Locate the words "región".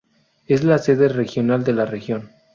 1.85-2.31